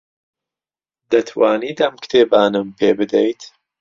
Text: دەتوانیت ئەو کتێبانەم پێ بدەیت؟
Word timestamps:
دەتوانیت 1.11 1.79
ئەو 1.83 1.95
کتێبانەم 2.03 2.67
پێ 2.79 2.89
بدەیت؟ 2.97 3.41